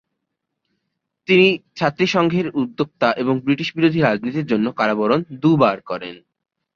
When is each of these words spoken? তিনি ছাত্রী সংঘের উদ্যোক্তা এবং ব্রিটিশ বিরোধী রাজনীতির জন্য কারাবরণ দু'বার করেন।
তিনি 1.27 1.47
ছাত্রী 1.75 2.05
সংঘের 2.07 2.47
উদ্যোক্তা 2.53 3.07
এবং 3.13 3.35
ব্রিটিশ 3.39 3.69
বিরোধী 3.75 3.99
রাজনীতির 4.01 4.45
জন্য 4.45 4.65
কারাবরণ 4.71 5.19
দু'বার 5.41 5.77
করেন। 5.81 6.15